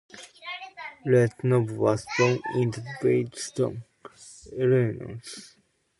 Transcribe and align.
Red 1.05 1.37
Norvo 1.43 1.77
was 1.77 2.07
born 2.17 2.39
in 2.55 2.71
Beardstown, 2.71 3.83
Illinois. 4.57 5.21